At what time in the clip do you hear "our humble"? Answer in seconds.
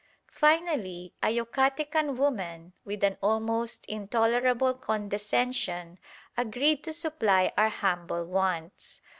7.55-8.25